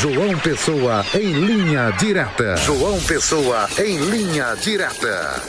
João 0.00 0.38
Pessoa 0.38 1.04
em 1.14 1.30
linha 1.30 1.90
direta. 1.90 2.56
João 2.56 2.98
Pessoa 3.02 3.68
em 3.78 3.98
linha 3.98 4.54
direta. 4.54 5.42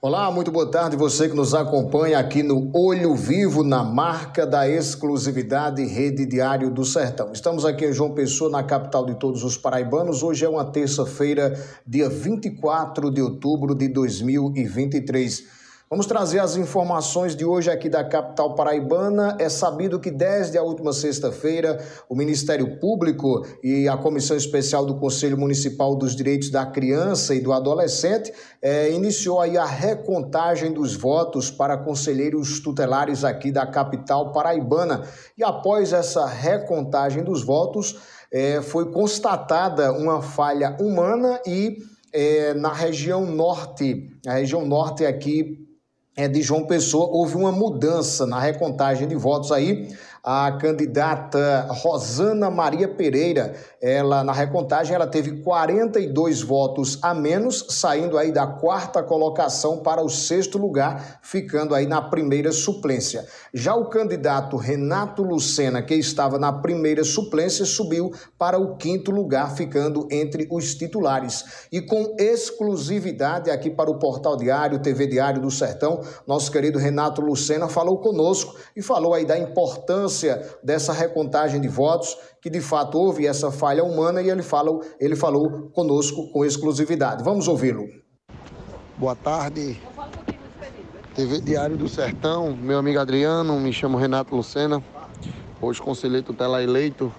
Olá, 0.00 0.28
muito 0.28 0.50
boa 0.50 0.68
tarde 0.68 0.96
você 0.96 1.28
que 1.28 1.36
nos 1.36 1.54
acompanha 1.54 2.18
aqui 2.18 2.42
no 2.42 2.68
Olho 2.74 3.14
Vivo, 3.14 3.62
na 3.62 3.84
marca 3.84 4.44
da 4.44 4.68
exclusividade 4.68 5.84
Rede 5.84 6.26
Diário 6.26 6.68
do 6.68 6.84
Sertão. 6.84 7.30
Estamos 7.32 7.64
aqui 7.64 7.86
em 7.86 7.92
João 7.92 8.12
Pessoa, 8.12 8.50
na 8.50 8.64
capital 8.64 9.06
de 9.06 9.14
todos 9.14 9.44
os 9.44 9.56
paraibanos. 9.56 10.24
Hoje 10.24 10.44
é 10.44 10.48
uma 10.48 10.64
terça-feira, 10.64 11.56
dia 11.86 12.08
24 12.08 13.08
de 13.12 13.22
outubro 13.22 13.72
de 13.72 13.86
2023. 13.86 15.61
Vamos 15.92 16.06
trazer 16.06 16.38
as 16.38 16.56
informações 16.56 17.36
de 17.36 17.44
hoje 17.44 17.70
aqui 17.70 17.86
da 17.86 18.02
capital 18.02 18.54
paraibana. 18.54 19.36
É 19.38 19.50
sabido 19.50 20.00
que 20.00 20.10
desde 20.10 20.56
a 20.56 20.62
última 20.62 20.90
sexta-feira, 20.90 21.84
o 22.08 22.16
Ministério 22.16 22.80
Público 22.80 23.46
e 23.62 23.86
a 23.86 23.94
Comissão 23.94 24.34
Especial 24.34 24.86
do 24.86 24.94
Conselho 24.94 25.36
Municipal 25.36 25.94
dos 25.94 26.16
Direitos 26.16 26.48
da 26.48 26.64
Criança 26.64 27.34
e 27.34 27.42
do 27.42 27.52
Adolescente 27.52 28.32
é, 28.62 28.90
iniciou 28.90 29.38
aí 29.38 29.58
a 29.58 29.66
recontagem 29.66 30.72
dos 30.72 30.96
votos 30.96 31.50
para 31.50 31.76
conselheiros 31.76 32.58
tutelares 32.60 33.22
aqui 33.22 33.52
da 33.52 33.66
capital 33.66 34.32
paraibana. 34.32 35.06
E 35.36 35.44
após 35.44 35.92
essa 35.92 36.24
recontagem 36.24 37.22
dos 37.22 37.44
votos, 37.44 38.00
é, 38.32 38.62
foi 38.62 38.90
constatada 38.90 39.92
uma 39.92 40.22
falha 40.22 40.74
humana 40.80 41.38
e 41.46 41.76
é, 42.14 42.54
na 42.54 42.72
região 42.72 43.26
norte, 43.26 44.08
a 44.26 44.32
região 44.32 44.64
norte 44.64 45.04
aqui 45.04 45.70
é, 46.16 46.28
de 46.28 46.42
João 46.42 46.66
Pessoa, 46.66 47.08
houve 47.10 47.36
uma 47.36 47.52
mudança 47.52 48.26
na 48.26 48.38
recontagem 48.38 49.08
de 49.08 49.14
votos 49.14 49.50
aí 49.50 49.88
a 50.24 50.52
candidata 50.52 51.66
Rosana 51.68 52.48
Maria 52.48 52.86
Pereira, 52.86 53.56
ela 53.80 54.22
na 54.22 54.32
recontagem 54.32 54.94
ela 54.94 55.06
teve 55.06 55.42
42 55.42 56.42
votos 56.42 56.96
a 57.02 57.12
menos, 57.12 57.66
saindo 57.70 58.16
aí 58.16 58.30
da 58.30 58.46
quarta 58.46 59.02
colocação 59.02 59.78
para 59.78 60.00
o 60.00 60.08
sexto 60.08 60.58
lugar, 60.58 61.18
ficando 61.22 61.74
aí 61.74 61.86
na 61.86 62.00
primeira 62.00 62.52
suplência. 62.52 63.26
Já 63.52 63.74
o 63.74 63.86
candidato 63.86 64.56
Renato 64.56 65.24
Lucena, 65.24 65.82
que 65.82 65.94
estava 65.94 66.38
na 66.38 66.52
primeira 66.52 67.02
suplência, 67.02 67.64
subiu 67.64 68.12
para 68.38 68.60
o 68.60 68.76
quinto 68.76 69.10
lugar, 69.10 69.56
ficando 69.56 70.06
entre 70.08 70.46
os 70.52 70.72
titulares. 70.76 71.66
E 71.72 71.80
com 71.80 72.14
exclusividade 72.16 73.50
aqui 73.50 73.70
para 73.70 73.90
o 73.90 73.98
Portal 73.98 74.36
Diário, 74.36 74.78
TV 74.78 75.08
Diário 75.08 75.42
do 75.42 75.50
Sertão, 75.50 76.00
nosso 76.28 76.52
querido 76.52 76.78
Renato 76.78 77.20
Lucena 77.20 77.66
falou 77.66 77.98
conosco 77.98 78.54
e 78.76 78.82
falou 78.82 79.14
aí 79.14 79.24
da 79.24 79.36
importância 79.36 80.11
importância 80.12 80.58
dessa 80.62 80.92
recontagem 80.92 81.60
de 81.60 81.68
votos, 81.68 82.16
que 82.40 82.50
de 82.50 82.60
fato 82.60 82.98
houve 82.98 83.26
essa 83.26 83.50
falha 83.50 83.82
humana 83.82 84.20
e 84.20 84.28
ele, 84.28 84.42
fala, 84.42 84.78
ele 85.00 85.16
falou 85.16 85.70
conosco 85.70 86.30
com 86.30 86.44
exclusividade. 86.44 87.24
Vamos 87.24 87.48
ouvi-lo. 87.48 87.86
Boa 88.98 89.16
tarde. 89.16 89.80
TV 91.14 91.40
Diário 91.40 91.76
do 91.76 91.88
Sertão, 91.88 92.56
meu 92.56 92.78
amigo 92.78 92.98
Adriano, 92.98 93.58
me 93.60 93.72
chamo 93.72 93.98
Renato 93.98 94.34
Lucena, 94.34 94.82
hoje 95.60 95.80
conselheiro 95.80 96.24
tutelar 96.24 96.62
eleito 96.62 97.12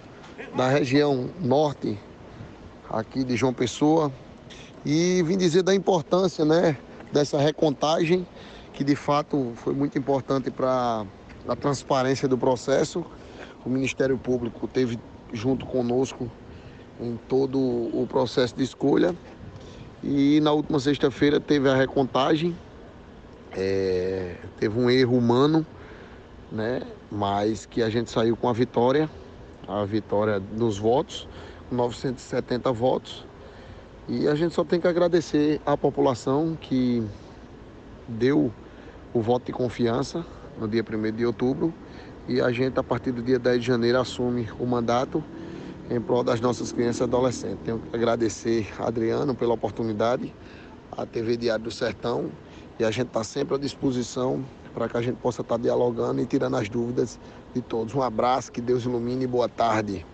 da 0.55 0.67
região 0.67 1.29
norte 1.39 1.99
aqui 2.89 3.23
de 3.23 3.35
João 3.35 3.53
Pessoa 3.53 4.11
e 4.83 5.21
vim 5.23 5.37
dizer 5.37 5.61
da 5.61 5.75
importância, 5.75 6.43
né, 6.43 6.75
dessa 7.11 7.37
recontagem 7.37 8.25
que 8.73 8.83
de 8.83 8.95
fato 8.95 9.53
foi 9.57 9.75
muito 9.75 9.95
importante 9.95 10.49
para 10.49 11.05
da 11.45 11.55
transparência 11.55 12.27
do 12.27 12.37
processo. 12.37 13.05
O 13.65 13.69
Ministério 13.69 14.17
Público 14.17 14.67
teve 14.67 14.99
junto 15.31 15.65
conosco 15.65 16.29
em 16.99 17.17
todo 17.27 17.57
o 17.59 18.05
processo 18.09 18.55
de 18.55 18.63
escolha. 18.63 19.15
E 20.03 20.39
na 20.41 20.51
última 20.51 20.79
sexta-feira 20.79 21.39
teve 21.39 21.69
a 21.69 21.75
recontagem, 21.75 22.55
é, 23.53 24.35
teve 24.59 24.77
um 24.77 24.89
erro 24.89 25.17
humano, 25.17 25.65
né? 26.51 26.81
mas 27.09 27.65
que 27.65 27.81
a 27.81 27.89
gente 27.89 28.11
saiu 28.11 28.35
com 28.35 28.49
a 28.49 28.53
vitória, 28.53 29.09
a 29.67 29.85
vitória 29.85 30.39
dos 30.39 30.77
votos, 30.77 31.27
970 31.71 32.71
votos. 32.71 33.25
E 34.09 34.27
a 34.27 34.35
gente 34.35 34.53
só 34.53 34.65
tem 34.65 34.81
que 34.81 34.87
agradecer 34.87 35.61
à 35.65 35.77
população 35.77 36.57
que 36.59 37.01
deu 38.07 38.51
o 39.13 39.21
voto 39.21 39.45
de 39.45 39.53
confiança 39.53 40.25
no 40.59 40.67
dia 40.67 40.83
1 40.83 41.15
de 41.15 41.25
outubro 41.25 41.73
e 42.27 42.39
a 42.39 42.51
gente, 42.51 42.79
a 42.79 42.83
partir 42.83 43.11
do 43.11 43.21
dia 43.21 43.37
10 43.37 43.59
de 43.59 43.67
janeiro, 43.67 43.99
assume 43.99 44.47
o 44.59 44.65
mandato 44.65 45.23
em 45.89 45.99
prol 45.99 46.23
das 46.23 46.39
nossas 46.39 46.71
crianças 46.71 47.01
e 47.01 47.03
adolescentes. 47.03 47.59
Tenho 47.65 47.79
que 47.79 47.95
agradecer 47.95 48.67
a 48.79 48.87
Adriano 48.87 49.35
pela 49.35 49.53
oportunidade, 49.53 50.33
a 50.91 51.05
TV 51.05 51.35
Diário 51.35 51.65
do 51.65 51.71
Sertão, 51.71 52.29
e 52.79 52.83
a 52.83 52.91
gente 52.91 53.07
está 53.07 53.23
sempre 53.23 53.55
à 53.55 53.57
disposição 53.57 54.43
para 54.73 54.87
que 54.87 54.97
a 54.97 55.01
gente 55.01 55.17
possa 55.17 55.41
estar 55.41 55.57
tá 55.57 55.61
dialogando 55.61 56.21
e 56.21 56.25
tirando 56.25 56.55
as 56.55 56.69
dúvidas 56.69 57.19
de 57.53 57.61
todos. 57.61 57.93
Um 57.93 58.01
abraço, 58.01 58.51
que 58.51 58.61
Deus 58.61 58.85
ilumine 58.85 59.25
e 59.25 59.27
boa 59.27 59.49
tarde. 59.49 60.05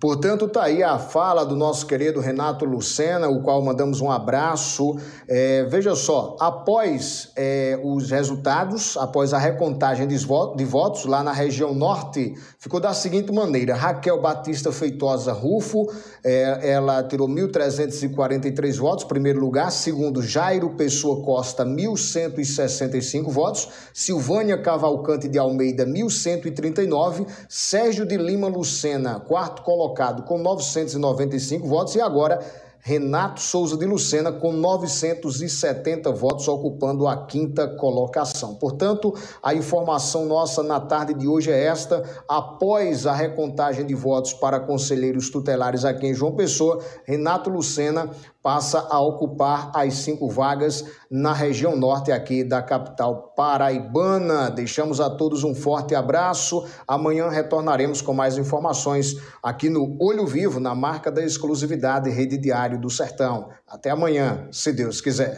Portanto, 0.00 0.46
está 0.46 0.62
aí 0.62 0.82
a 0.82 0.98
fala 0.98 1.44
do 1.44 1.54
nosso 1.54 1.84
querido 1.84 2.20
Renato 2.20 2.64
Lucena, 2.64 3.28
o 3.28 3.42
qual 3.42 3.60
mandamos 3.60 4.00
um 4.00 4.10
abraço. 4.10 4.96
É, 5.28 5.64
veja 5.64 5.94
só, 5.94 6.38
após 6.40 7.30
é, 7.36 7.78
os 7.84 8.10
resultados, 8.10 8.96
após 8.96 9.34
a 9.34 9.38
recontagem 9.38 10.08
de 10.08 10.16
votos 10.64 11.04
lá 11.04 11.22
na 11.22 11.32
região 11.32 11.74
norte, 11.74 12.32
ficou 12.58 12.80
da 12.80 12.94
seguinte 12.94 13.30
maneira: 13.30 13.74
Raquel 13.74 14.18
Batista 14.22 14.72
Feitosa 14.72 15.34
Rufo, 15.34 15.86
é, 16.24 16.70
ela 16.70 17.02
tirou 17.02 17.28
1.343 17.28 18.78
votos, 18.78 19.04
primeiro 19.04 19.38
lugar. 19.38 19.70
Segundo, 19.70 20.22
Jairo 20.22 20.70
Pessoa 20.76 21.22
Costa, 21.22 21.62
1.165 21.62 23.28
votos. 23.28 23.68
Silvânia 23.92 24.56
Cavalcante 24.56 25.28
de 25.28 25.38
Almeida, 25.38 25.84
1.139. 25.84 27.26
Sérgio 27.50 28.06
de 28.06 28.16
Lima 28.16 28.48
Lucena, 28.48 29.20
quarto 29.20 29.60
colocado 29.60 29.89
colocado 29.90 30.22
com 30.22 30.38
995 30.38 31.66
votos 31.66 31.94
e 31.94 32.00
agora 32.00 32.40
Renato 32.82 33.42
Souza 33.42 33.76
de 33.76 33.84
Lucena 33.84 34.32
com 34.32 34.52
970 34.52 36.10
votos, 36.12 36.48
ocupando 36.48 37.06
a 37.06 37.26
quinta 37.26 37.68
colocação. 37.68 38.54
Portanto, 38.54 39.14
a 39.42 39.52
informação 39.52 40.24
nossa 40.24 40.62
na 40.62 40.80
tarde 40.80 41.12
de 41.12 41.28
hoje 41.28 41.50
é 41.50 41.66
esta: 41.66 42.02
após 42.26 43.06
a 43.06 43.12
recontagem 43.12 43.84
de 43.84 43.94
votos 43.94 44.32
para 44.32 44.60
conselheiros 44.60 45.28
tutelares 45.28 45.84
aqui 45.84 46.06
em 46.06 46.14
João 46.14 46.34
Pessoa, 46.34 46.82
Renato 47.04 47.50
Lucena 47.50 48.10
passa 48.42 48.86
a 48.90 49.00
ocupar 49.00 49.70
as 49.74 49.94
cinco 49.94 50.28
vagas 50.28 50.84
na 51.10 51.32
região 51.32 51.76
norte 51.76 52.10
aqui 52.10 52.42
da 52.42 52.62
capital 52.62 53.34
paraibana. 53.36 54.50
Deixamos 54.50 55.00
a 55.00 55.10
todos 55.10 55.44
um 55.44 55.54
forte 55.54 55.94
abraço. 55.94 56.66
Amanhã 56.88 57.28
retornaremos 57.28 58.00
com 58.00 58.14
mais 58.14 58.38
informações 58.38 59.16
aqui 59.42 59.68
no 59.68 59.96
Olho 60.00 60.26
Vivo, 60.26 60.58
na 60.58 60.74
marca 60.74 61.10
da 61.10 61.22
exclusividade 61.22 62.08
Rede 62.08 62.38
Diário 62.38 62.80
do 62.80 62.88
Sertão. 62.88 63.50
Até 63.68 63.90
amanhã, 63.90 64.48
se 64.50 64.72
Deus 64.72 65.00
quiser. 65.00 65.28